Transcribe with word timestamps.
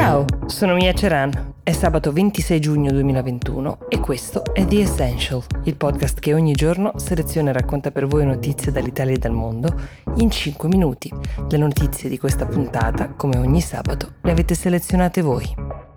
Ciao, 0.00 0.24
sono 0.46 0.72
Mia 0.72 0.94
Ceran. 0.94 1.56
È 1.62 1.72
sabato 1.72 2.10
26 2.10 2.58
giugno 2.58 2.90
2021 2.90 3.80
e 3.90 4.00
questo 4.00 4.42
è 4.54 4.64
The 4.64 4.80
Essential, 4.80 5.44
il 5.64 5.76
podcast 5.76 6.20
che 6.20 6.32
ogni 6.32 6.52
giorno 6.52 6.92
seleziona 6.96 7.50
e 7.50 7.52
racconta 7.52 7.90
per 7.90 8.06
voi 8.06 8.24
notizie 8.24 8.72
dall'Italia 8.72 9.16
e 9.16 9.18
dal 9.18 9.32
mondo 9.32 9.78
in 10.14 10.30
5 10.30 10.70
minuti. 10.70 11.12
Le 11.50 11.58
notizie 11.58 12.08
di 12.08 12.16
questa 12.16 12.46
puntata, 12.46 13.10
come 13.10 13.36
ogni 13.36 13.60
sabato, 13.60 14.14
le 14.22 14.30
avete 14.30 14.54
selezionate 14.54 15.20
voi. 15.20 15.89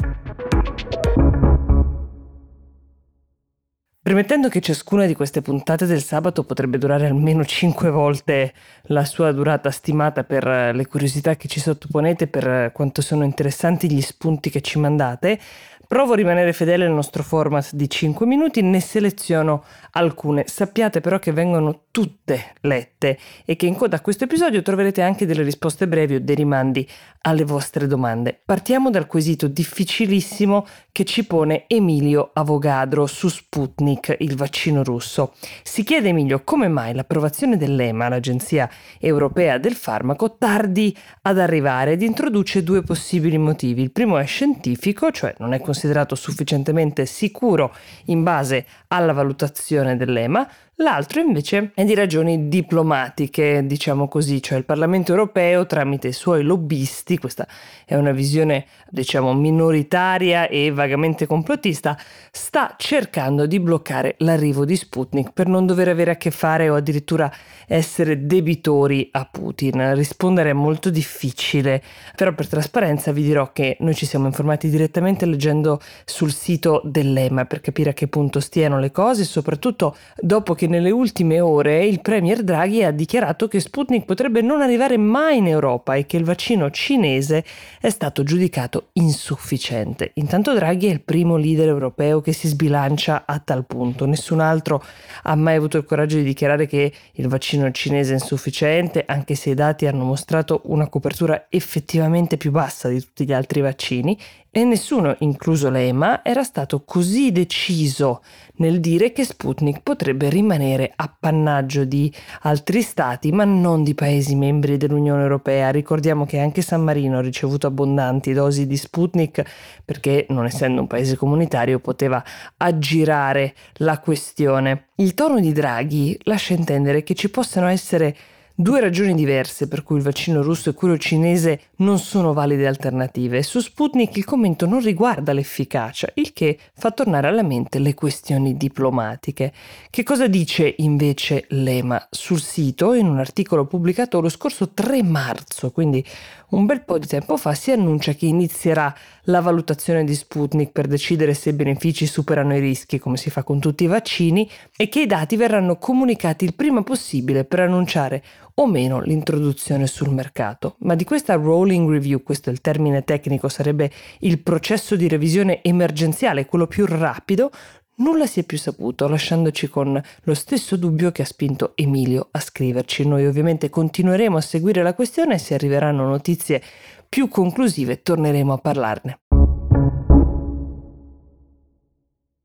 Premettendo 4.04 4.49
che 4.49 4.59
ciascuna 4.59 5.05
di 5.05 5.15
queste 5.15 5.41
puntate 5.41 5.85
del 5.85 6.03
sabato 6.03 6.43
potrebbe 6.43 6.77
durare 6.77 7.05
almeno 7.05 7.45
5 7.45 7.89
volte 7.89 8.53
la 8.88 9.05
sua 9.05 9.31
durata 9.31 9.71
stimata 9.71 10.25
per 10.25 10.43
le 10.75 10.88
curiosità 10.88 11.38
che 11.38 11.47
ci 11.47 11.61
sottoponete, 11.61 12.27
per 12.27 12.73
quanto 12.73 13.02
sono 13.02 13.23
interessanti 13.23 13.89
gli 13.89 14.02
spunti 14.02 14.49
che 14.49 14.59
ci 14.59 14.77
mandate, 14.77 15.39
Provo 15.86 16.14
a 16.14 16.16
rimanere 16.16 16.54
fedele 16.54 16.86
al 16.86 16.94
nostro 16.94 17.23
format 17.23 17.73
di 17.73 17.90
5 17.90 18.26
minuti, 18.26 18.62
ne 18.62 18.80
seleziono 18.80 19.66
alcune. 19.92 20.46
Sappiate 20.48 21.02
però 21.02 21.20
che 21.20 21.34
vengono 21.34 21.82
tutte 21.92 22.54
lette 22.62 23.20
e 23.44 23.58
che 23.58 23.66
in 23.66 23.76
coda 23.76 23.98
a 23.98 24.02
questo 24.02 24.23
episodio 24.23 24.62
troverete 24.62 25.02
anche 25.02 25.26
delle 25.26 25.44
risposte 25.44 25.88
brevi 25.88 26.16
o 26.16 26.22
dei 26.22 26.36
rimandi 26.36 26.88
alle 27.26 27.44
vostre 27.44 27.86
domande. 27.86 28.40
Partiamo 28.44 28.90
dal 28.90 29.08
quesito 29.08 29.48
difficilissimo 29.48 30.66
che 30.92 31.04
ci 31.04 31.26
pone 31.26 31.66
Emilio 31.68 32.31
Avogadro 32.34 33.06
su 33.06 33.28
Sputnik, 33.28 34.16
il 34.20 34.36
vaccino 34.36 34.84
russo. 34.84 35.34
Si 35.64 35.84
chiede 35.84 36.09
Emilio 36.09 36.44
come 36.44 36.70
mai 36.70 36.94
l'approvazione 36.94 37.58
dell'EMA, 37.58 38.09
l'Agenzia 38.09 38.70
Europea 39.00 39.58
del 39.58 39.76
Farmaco, 39.76 40.38
tardi 40.38 40.95
ad 41.23 41.38
arrivare 41.40 41.92
ed 41.92 42.02
introduce 42.02 42.64
due 42.64 42.81
possibili 42.81 43.38
motivi. 43.38 43.81
Il 43.81 43.92
primo 43.92 44.18
è 44.18 44.25
scientifico, 44.25 45.12
cioè 45.12 45.36
non 45.38 45.53
è 45.53 45.58
considerato 45.58 45.72
considerato 45.73 46.13
sufficientemente 46.13 47.07
sicuro 47.07 47.75
in 48.05 48.21
base 48.21 48.66
alla 48.89 49.11
valutazione 49.11 49.97
dell'EMA, 49.97 50.47
L'altro 50.77 51.19
invece 51.19 51.69
è 51.75 51.85
di 51.85 51.93
ragioni 51.93 52.47
diplomatiche, 52.47 53.63
diciamo 53.63 54.07
così, 54.07 54.41
cioè 54.41 54.57
il 54.57 54.66
Parlamento 54.66 55.11
europeo 55.11 55.67
tramite 55.67 56.07
i 56.07 56.13
suoi 56.13 56.41
lobbisti, 56.41 57.19
questa 57.19 57.47
è 57.85 57.93
una 57.93 58.11
visione 58.11 58.66
diciamo 58.89 59.35
minoritaria 59.35 60.47
e 60.47 60.71
vagamente 60.71 61.27
complottista, 61.27 61.95
sta 62.31 62.73
cercando 62.75 63.45
di 63.45 63.59
bloccare 63.59 64.16
l'arrivo 64.19 64.66
di 64.66 64.75
Sputnik 64.75 65.31
per 65.31 65.47
non 65.47 65.67
dover 65.67 65.89
avere 65.89 66.09
a 66.09 66.16
che 66.16 66.31
fare 66.31 66.67
o 66.69 66.75
addirittura 66.75 67.31
essere 67.67 68.25
debitori 68.25 69.09
a 69.11 69.27
Putin. 69.31 69.94
Rispondere 69.94 70.49
è 70.49 70.53
molto 70.53 70.89
difficile, 70.89 71.83
però 72.16 72.33
per 72.33 72.47
trasparenza 72.47 73.11
vi 73.11 73.21
dirò 73.21 73.51
che 73.51 73.77
noi 73.81 73.94
ci 73.94 74.07
siamo 74.07 74.25
informati 74.25 74.69
direttamente 74.69 75.27
leggendo 75.27 75.79
sul 76.03 76.31
sito 76.31 76.81
dell'EMA 76.83 77.45
per 77.45 77.61
capire 77.61 77.91
a 77.91 77.94
che 77.94 78.07
punto 78.07 78.39
stiano 78.39 78.79
le 78.79 78.89
cose 78.89 79.23
soprattutto 79.23 79.95
dopo 80.17 80.55
che 80.55 80.62
che 80.64 80.69
nelle 80.69 80.92
ultime 80.92 81.42
ore 81.42 81.86
il 81.86 82.00
Premier 82.00 82.42
Draghi 82.42 82.86
ha 82.86 82.92
dichiarato 82.92 83.50
che 83.50 83.59
Sputnik 83.59 84.06
potrebbe 84.06 84.42
non 84.42 84.61
arrivare 84.61 84.95
mai 84.95 85.39
in 85.39 85.47
Europa 85.47 85.95
e 85.95 86.06
che 86.06 86.16
il 86.16 86.23
vaccino 86.23 86.72
cinese 86.72 87.44
è 87.81 87.89
stato 87.89 88.23
giudicato 88.23 88.88
insufficiente. 88.94 90.11
Intanto 90.14 90.53
Draghi 90.53 90.88
è 90.88 90.91
il 90.91 91.02
primo 91.02 91.36
leader 91.36 91.67
europeo 91.67 92.22
che 92.22 92.31
si 92.31 92.47
sbilancia 92.47 93.23
a 93.25 93.39
tal 93.39 93.66
punto. 93.66 94.06
Nessun 94.06 94.39
altro 94.39 94.81
ha 95.23 95.36
mai 95.36 95.58
avuto 95.58 95.75
il 95.75 95.84
coraggio 95.84 96.16
di 96.16 96.23
dichiarare 96.23 96.66
che 96.66 96.94
il 97.11 97.28
vaccino 97.28 97.69
cinese 97.72 98.11
è 98.11 98.14
insufficiente, 98.14 99.03
anche 99.06 99.36
se 99.36 99.50
i 99.50 99.56
dati 99.56 99.86
hanno 99.86 100.06
mostrato 100.06 100.61
una 100.67 100.88
copertura 100.88 101.47
effettivamente 101.50 102.38
più 102.38 102.52
bassa 102.52 102.88
di 102.88 103.02
tutti 103.02 103.25
gli 103.25 103.34
altri 103.34 103.59
vaccini 103.59 104.17
e 104.56 104.64
nessuno, 104.66 105.16
incluso 105.22 105.72
l'EMA, 105.72 106.23
era 106.23 106.44
stato 106.44 106.84
così 106.86 107.31
deciso 107.31 108.22
nel 108.57 108.80
dire 108.80 109.12
che 109.12 109.25
Sputnik 109.25 109.81
potrebbe 109.81 110.30
rimanere 110.30 110.53
appannaggio 110.96 111.86
di 111.86 112.14
altri 112.41 112.81
stati, 112.81 113.31
ma 113.31 113.44
non 113.44 113.84
di 113.84 113.94
paesi 113.94 114.36
membri 114.36 114.78
dell'Unione 114.78 115.22
Europea. 115.22 115.72
Ricordiamo 115.72 116.25
che 116.25 116.40
anche 116.40 116.62
San 116.62 116.81
Marino 116.81 117.18
ha 117.18 117.22
ricevuto 117.22 117.68
abbondanti 117.68 118.34
dosi 118.34 118.68
di 118.68 118.78
Sputnik 118.78 119.44
perché, 119.84 120.25
non 120.30 120.46
essendo 120.46 120.81
un 120.81 120.88
paese 120.88 121.16
comunitario, 121.16 121.80
poteva 121.80 122.24
aggirare 122.58 123.53
la 123.75 124.00
questione. 124.00 124.88
Il 124.96 125.13
tono 125.13 125.40
di 125.40 125.52
Draghi 125.52 126.18
lascia 126.24 126.53
intendere 126.53 127.03
che 127.03 127.16
ci 127.16 127.30
possano 127.30 127.68
essere 127.68 128.16
Due 128.56 128.80
ragioni 128.80 129.16
diverse 129.16 129.68
per 129.68 129.81
cui 129.81 129.97
il 129.97 130.03
vaccino 130.03 130.44
russo 130.44 130.69
e 130.69 130.74
quello 130.75 130.96
cinese 130.96 131.59
non 131.78 131.97
sono 131.97 132.34
valide 132.34 132.68
alternative. 132.68 133.41
Su 133.41 133.59
Sputnik 133.59 134.16
il 134.16 134.25
commento 134.25 134.68
non 134.68 134.80
riguarda 134.80 135.34
l'efficacia, 135.34 136.12
il 136.14 136.34
che 136.34 136.59
fa 136.75 136.92
tornare 136.92 137.28
alla 137.28 137.42
mente 137.42 137.80
le 137.80 137.96
questioni 137.96 138.56
diplomatiche. 138.56 139.52
Che 139.90 140.03
cosa 140.03 140.28
dice 140.28 140.75
invece 140.78 141.46
l'EMA? 141.47 142.09
Sul 142.12 142.40
sito, 142.40 142.94
in 142.94 143.08
un 143.08 143.18
articolo 143.18 143.66
pubblicato 143.66 144.22
lo 144.22 144.30
scorso 144.30 144.69
3 144.69 145.02
marzo, 145.02 145.72
quindi 145.72 146.06
un 146.50 146.68
bel 146.68 146.84
po' 146.84 147.00
di 147.00 147.08
tempo 147.08 147.38
fa, 147.38 147.56
si 147.56 147.72
annuncia 147.72 148.13
che 148.13 148.28
inizierà 148.28 148.96
la 149.28 149.39
valutazione 149.39 150.03
di 150.03 150.16
Sputnik 150.16 150.72
per 150.72 150.88
decidere 150.88 151.34
se 151.34 151.50
i 151.50 151.53
benefici 151.53 152.06
superano 152.06 152.56
i 152.56 152.59
rischi, 152.59 153.00
come 153.00 153.17
si 153.17 153.29
fa 153.29 153.44
con 153.44 153.59
tutti 153.59 153.84
i 153.84 153.88
vaccini, 153.88 154.50
e 154.75 154.89
che 154.89 155.01
i 155.01 155.06
dati 155.06 155.35
verranno 155.35 155.78
comunicati 155.78 156.45
il 156.45 156.56
prima 156.56 156.84
possibile 156.84 157.45
per 157.45 157.62
annunciare 157.62 158.23
o 158.56 158.67
meno 158.67 159.01
l'introduzione 159.01 159.88
sul 159.88 160.09
mercato. 160.09 160.75
Ma 160.79 160.95
di 160.95 161.03
questa 161.03 161.35
rolling 161.35 161.89
review, 161.89 162.22
questo 162.22 162.50
è 162.50 162.53
il 162.53 162.62
termine 162.62 163.03
tecnico, 163.03 163.50
sarebbe 163.50 163.91
il 164.19 164.39
processo 164.39 164.95
di 164.95 165.07
revisione 165.07 165.63
emergenziale, 165.63 166.45
quello 166.45 166.67
più 166.67 166.85
rapido, 166.85 167.51
Nulla 167.96 168.26
si 168.26 168.40
è 168.40 168.44
più 168.44 168.58
saputo, 168.58 169.08
lasciandoci 169.08 169.68
con 169.68 170.02
lo 170.24 170.34
stesso 170.34 170.78
dubbio 170.78 171.12
che 171.12 171.22
ha 171.22 171.26
spinto 171.26 171.74
Emilio 171.76 172.30
a 172.31 172.40
scriverci. 172.40 173.08
Noi 173.08 173.28
ovviamente 173.28 173.70
continueremo 173.70 174.38
a 174.38 174.42
seguire 174.42 174.81
la 174.81 174.96
questione 174.96 175.36
e 175.36 175.38
se 175.38 175.54
arriveranno 175.54 176.08
notizie 176.08 176.62
più 177.08 177.28
conclusive 177.28 178.02
torneremo 178.02 178.52
a 178.52 178.58
parlarne. 178.58 179.20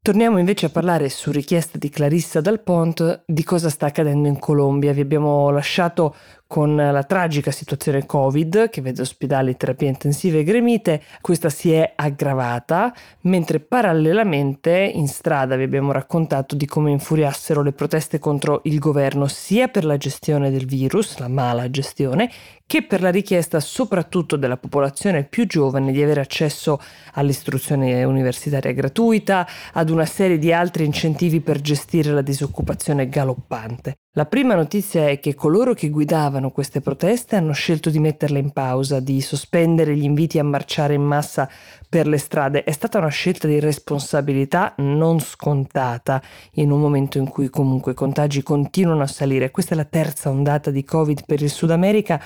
Torniamo 0.03 0.39
invece 0.39 0.67
a 0.67 0.71
parlare 0.71 1.09
su 1.09 1.31
richiesta 1.31 1.77
di 1.77 1.91
Clarissa 1.91 2.41
Dal 2.41 2.63
Pont 2.63 3.25
di 3.27 3.43
cosa 3.43 3.69
sta 3.69 3.87
accadendo 3.87 4.29
in 4.29 4.39
Colombia. 4.39 4.93
Vi 4.93 5.01
abbiamo 5.01 5.51
lasciato 5.51 6.15
con 6.49 6.75
la 6.77 7.03
tragica 7.05 7.51
situazione 7.51 8.07
Covid 8.07 8.71
che 8.71 8.81
vede 8.81 9.03
ospedali, 9.03 9.59
terapie 9.59 9.89
intensive 9.89 10.39
e 10.39 10.45
gremite, 10.45 11.03
questa 11.21 11.51
si 11.51 11.73
è 11.73 11.93
aggravata, 11.95 12.93
mentre 13.23 13.61
parallelamente 13.61 14.71
in 14.71 15.09
strada 15.09 15.57
vi 15.57 15.65
abbiamo 15.65 15.93
raccontato 15.93 16.57
di 16.57 16.65
come 16.65 16.91
infuriassero 16.91 17.63
le 17.63 17.73
proteste 17.73 18.19
contro 18.19 18.63
il 18.65 18.79
governo 18.79 19.27
sia 19.27 19.69
per 19.69 19.85
la 19.85 19.99
gestione 19.99 20.51
del 20.51 20.65
virus, 20.65 21.19
la 21.19 21.29
mala 21.29 21.69
gestione, 21.69 22.31
che 22.65 22.83
per 22.83 23.03
la 23.03 23.11
richiesta 23.11 23.61
soprattutto 23.61 24.37
della 24.37 24.57
popolazione 24.57 25.25
più 25.25 25.47
giovane 25.47 25.93
di 25.93 26.03
avere 26.03 26.23
accesso 26.23 26.81
all'istruzione 27.13 28.05
universitaria 28.05 28.73
gratuita, 28.73 29.47
ad 29.75 29.91
una 29.91 30.07
serie 30.07 30.39
di 30.39 30.51
altri 30.51 30.87
incentivi 30.87 31.41
per 31.41 31.61
gestire 31.61 32.11
la 32.11 32.23
disoccupazione 32.23 33.11
galoppante. 33.11 33.97
La 34.13 34.25
prima 34.25 34.55
notizia 34.55 35.07
è 35.07 35.21
che 35.21 35.35
coloro 35.35 35.75
che 35.75 35.91
guidavano 35.91 36.51
queste 36.51 36.81
proteste 36.81 37.37
hanno 37.37 37.53
scelto 37.53 37.91
di 37.91 37.99
metterle 37.99 38.39
in 38.39 38.53
pausa, 38.53 39.01
di 39.01 39.21
sospendere 39.21 39.95
gli 39.95 40.03
inviti 40.03 40.39
a 40.39 40.45
marciare 40.45 40.95
in 40.95 41.03
massa 41.03 41.49
per 41.89 42.07
le 42.07 42.17
strade. 42.17 42.65
È 42.65 42.73
stata 42.73 42.99
una 42.99 43.09
scelta 43.09 43.47
di 43.47 43.61
responsabilità 43.61 44.73
non 44.79 45.21
scontata 45.21 46.23
in 46.53 46.71
un 46.71 46.81
momento 46.81 47.19
in 47.19 47.29
cui 47.29 47.51
comunque 47.51 47.93
i 47.93 47.95
contagi 47.95 48.43
continuano 48.43 49.03
a 49.03 49.07
salire. 49.07 49.51
Questa 49.51 49.75
è 49.75 49.77
la 49.77 49.85
terza 49.85 50.31
ondata 50.31 50.71
di 50.71 50.85
Covid 50.85 51.25
per 51.27 51.43
il 51.43 51.51
Sud 51.51 51.71
America 51.71 52.21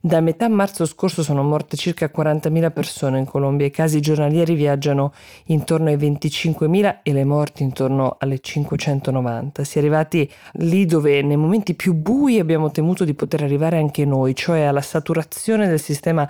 da 0.00 0.20
metà 0.20 0.48
marzo 0.48 0.84
scorso 0.84 1.22
sono 1.22 1.42
morte 1.42 1.76
circa 1.76 2.10
40.000 2.14 2.72
persone 2.72 3.18
in 3.18 3.24
Colombia, 3.24 3.66
i 3.66 3.70
casi 3.70 4.00
giornalieri 4.00 4.54
viaggiano 4.54 5.12
intorno 5.46 5.88
ai 5.88 5.96
25.000 5.96 6.98
e 7.02 7.12
le 7.12 7.24
morti 7.24 7.62
intorno 7.62 8.16
alle 8.18 8.38
590. 8.38 9.64
Si 9.64 9.76
è 9.76 9.80
arrivati 9.80 10.30
lì 10.54 10.86
dove 10.86 11.22
nei 11.22 11.36
momenti 11.36 11.74
più 11.74 11.94
bui 11.94 12.38
abbiamo 12.38 12.70
temuto 12.70 13.04
di 13.04 13.14
poter 13.14 13.42
arrivare 13.42 13.78
anche 13.78 14.04
noi, 14.04 14.34
cioè 14.34 14.62
alla 14.62 14.80
saturazione 14.80 15.66
del 15.66 15.80
sistema 15.80 16.28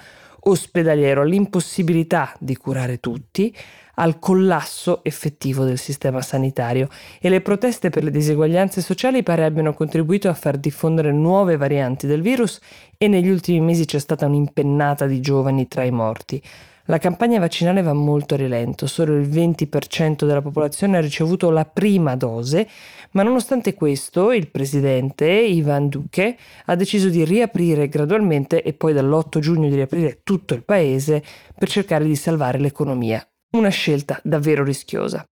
ospedaliero, 0.49 1.23
all'impossibilità 1.23 2.33
di 2.39 2.57
curare 2.57 3.01
tutti, 3.01 3.55
al 3.97 4.19
collasso 4.19 5.05
effettivo 5.05 5.65
del 5.65 5.79
sistema 5.79 6.21
sanitario 6.23 6.89
e 7.21 7.29
le 7.29 7.41
proteste 7.41 7.91
per 7.91 8.03
le 8.03 8.11
diseguaglianze 8.11 8.81
sociali 8.81 9.23
pare 9.23 9.45
abbiano 9.45 9.75
contribuito 9.75 10.29
a 10.29 10.35
far 10.35 10.57
diffondere 10.57 11.13
nuove 11.13 11.57
varianti 11.57 12.07
del 12.07 12.23
virus 12.23 12.61
e 12.99 13.09
negli 13.09 13.29
ultimi 13.29 13.61
mesi 13.61 13.85
c'è 13.85 13.99
stata 13.99 14.27
un'impennata 14.27 15.07
di 15.07 15.21
giovani 15.21 15.69
tra 15.69 15.85
i 15.85 15.91
morti. 15.91 16.43
La 16.89 16.99
campagna 16.99 17.41
vaccinale 17.41 17.83
va 17.83 17.93
molto 17.95 18.35
a 18.35 18.37
rilento, 18.37 18.87
solo 18.87 19.17
il 19.17 19.29
20% 19.29 20.25
della 20.25 20.41
popolazione 20.41 20.97
ha 20.97 21.01
ricevuto 21.01 21.51
la 21.51 21.65
prima 21.65 22.15
dose, 22.15 22.69
ma 23.13 23.25
nonostante 23.25 23.75
questo 23.75 24.31
il 24.31 24.49
presidente 24.49 25.27
Ivan 25.27 25.89
Duque 25.89 26.37
ha 26.67 26.77
deciso 26.77 27.09
di 27.09 27.25
riaprire 27.25 27.89
gradualmente 27.89 28.63
e 28.63 28.73
poi 28.73 28.93
dall'8 28.93 29.41
giugno 29.41 29.69
di 29.69 29.75
riaprire 29.75 30.21
tutto 30.23 30.55
il 30.55 30.63
paese 30.63 31.25
per 31.59 31.69
cercare 31.69 32.05
di 32.05 32.15
salvare 32.15 32.61
l'economia. 32.61 33.27
Una 33.51 33.69
scelta 33.69 34.21
davvero 34.23 34.65
rischiosa. 34.65 35.25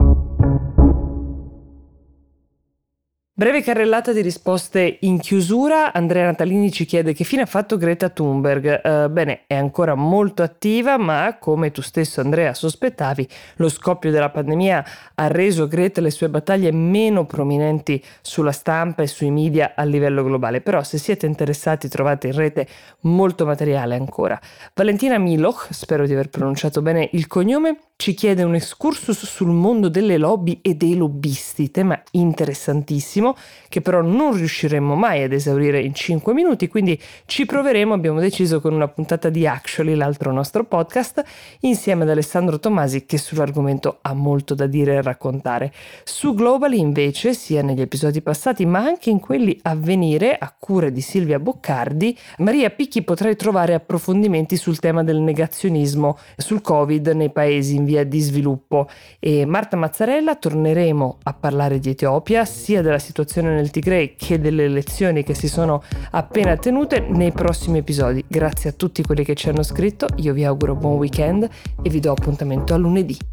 Breve 3.34 3.62
carrellata 3.62 4.12
di 4.12 4.20
risposte 4.20 4.98
in 5.00 5.18
chiusura. 5.18 5.92
Andrea 5.94 6.26
Natalini 6.26 6.70
ci 6.70 6.84
chiede 6.84 7.14
che 7.14 7.24
fine 7.24 7.42
ha 7.42 7.46
fatto 7.46 7.78
Greta 7.78 8.10
Thunberg. 8.10 8.80
Uh, 8.84 9.10
bene, 9.10 9.44
è 9.46 9.54
ancora 9.54 9.94
molto 9.94 10.42
attiva, 10.42 10.98
ma 10.98 11.38
come 11.40 11.72
tu 11.72 11.80
stesso 11.80 12.20
Andrea 12.20 12.52
sospettavi, 12.52 13.26
lo 13.56 13.70
scoppio 13.70 14.10
della 14.10 14.28
pandemia 14.28 14.84
ha 15.14 15.26
reso 15.28 15.66
Greta 15.66 16.02
le 16.02 16.10
sue 16.10 16.28
battaglie 16.28 16.70
meno 16.70 17.24
prominenti 17.24 18.04
sulla 18.20 18.52
stampa 18.52 19.02
e 19.02 19.06
sui 19.06 19.30
media 19.30 19.72
a 19.74 19.82
livello 19.82 20.22
globale. 20.22 20.60
Però 20.60 20.82
se 20.84 20.98
siete 20.98 21.26
interessati 21.26 21.88
trovate 21.88 22.28
in 22.28 22.34
rete 22.34 22.68
molto 23.00 23.46
materiale 23.46 23.96
ancora. 23.96 24.38
Valentina 24.74 25.18
Miloch, 25.18 25.68
spero 25.70 26.06
di 26.06 26.12
aver 26.12 26.28
pronunciato 26.28 26.82
bene 26.82 27.08
il 27.12 27.26
cognome, 27.26 27.78
ci 28.02 28.14
chiede 28.14 28.42
un 28.42 28.56
excursus 28.56 29.24
sul 29.26 29.50
mondo 29.50 29.88
delle 29.88 30.18
lobby 30.18 30.58
e 30.60 30.74
dei 30.74 30.96
lobbisti, 30.96 31.70
tema 31.70 32.02
interessantissimo 32.10 33.36
che 33.68 33.80
però 33.80 34.02
non 34.02 34.34
riusciremo 34.34 34.96
mai 34.96 35.22
ad 35.22 35.32
esaurire 35.32 35.80
in 35.80 35.94
5 35.94 36.34
minuti, 36.34 36.66
quindi 36.66 37.00
ci 37.26 37.46
proveremo, 37.46 37.94
abbiamo 37.94 38.18
deciso 38.18 38.60
con 38.60 38.74
una 38.74 38.88
puntata 38.88 39.28
di 39.28 39.46
Actually, 39.46 39.94
l'altro 39.94 40.32
nostro 40.32 40.64
podcast, 40.64 41.22
insieme 41.60 42.02
ad 42.02 42.10
Alessandro 42.10 42.58
Tomasi 42.58 43.06
che 43.06 43.18
sull'argomento 43.18 43.98
ha 44.02 44.14
molto 44.14 44.56
da 44.56 44.66
dire 44.66 44.96
e 44.96 45.02
raccontare. 45.02 45.72
Su 46.02 46.34
Globally 46.34 46.80
invece, 46.80 47.34
sia 47.34 47.62
negli 47.62 47.82
episodi 47.82 48.20
passati 48.20 48.66
ma 48.66 48.80
anche 48.80 49.10
in 49.10 49.20
quelli 49.20 49.56
a 49.62 49.76
venire, 49.76 50.36
a 50.36 50.52
cura 50.58 50.90
di 50.90 51.00
Silvia 51.00 51.38
Boccardi, 51.38 52.18
Maria 52.38 52.70
Picchi 52.70 53.02
potrai 53.02 53.36
trovare 53.36 53.74
approfondimenti 53.74 54.56
sul 54.56 54.80
tema 54.80 55.04
del 55.04 55.20
negazionismo 55.20 56.18
sul 56.36 56.62
Covid 56.62 57.06
nei 57.06 57.30
paesi 57.30 57.76
in 57.76 57.90
via 57.92 58.04
di 58.04 58.20
sviluppo 58.20 58.88
e 59.18 59.44
Marta 59.44 59.76
Mazzarella 59.76 60.36
torneremo 60.36 61.18
a 61.24 61.34
parlare 61.34 61.78
di 61.78 61.90
Etiopia, 61.90 62.46
sia 62.46 62.80
della 62.80 62.98
situazione 62.98 63.54
nel 63.54 63.70
Tigray 63.70 64.14
che 64.16 64.40
delle 64.40 64.64
elezioni 64.64 65.22
che 65.22 65.34
si 65.34 65.48
sono 65.48 65.82
appena 66.12 66.56
tenute 66.56 67.00
nei 67.00 67.32
prossimi 67.32 67.78
episodi. 67.78 68.24
Grazie 68.26 68.70
a 68.70 68.72
tutti 68.72 69.02
quelli 69.02 69.24
che 69.24 69.34
ci 69.34 69.50
hanno 69.50 69.62
scritto, 69.62 70.06
io 70.16 70.32
vi 70.32 70.44
auguro 70.44 70.74
buon 70.74 70.96
weekend 70.96 71.48
e 71.82 71.90
vi 71.90 72.00
do 72.00 72.12
appuntamento 72.12 72.72
a 72.72 72.78
lunedì. 72.78 73.31